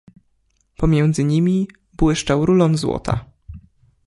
[0.77, 3.25] "Pomiędzy nimi błyszczał rulon złota."